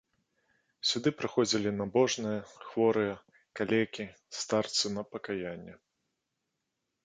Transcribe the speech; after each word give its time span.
Сюды 0.91 1.09
прыходзілі 1.19 1.73
набожныя, 1.81 2.39
хворыя, 2.71 3.13
калекі, 3.61 4.05
старцы 4.41 4.85
на 4.99 5.03
пакаянне. 5.15 5.73